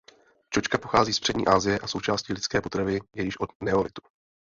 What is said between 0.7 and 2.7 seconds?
pochází z Přední Asie a součástí lidské